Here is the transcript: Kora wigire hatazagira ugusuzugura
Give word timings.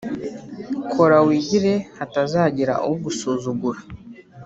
Kora 0.93 1.17
wigire 1.27 1.73
hatazagira 1.97 2.73
ugusuzugura 2.91 3.79